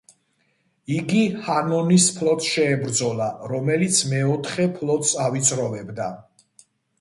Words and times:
იგი 0.93 1.19
ჰანონის 1.47 2.07
ფლოტს 2.15 2.47
შეებრძოლა, 2.53 3.27
რომელიც 3.51 4.01
მეოთხე 4.15 4.67
ფლოტს 4.81 5.13
ავიწროვებდა. 5.27 6.11